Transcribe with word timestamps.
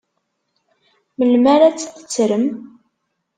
Melmi 1.17 1.49
ara 1.53 1.69
tt-tettrem? 1.73 2.45